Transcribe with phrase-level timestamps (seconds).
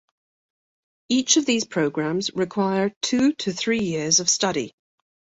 [1.09, 4.73] Each of these programs require two to three years of study.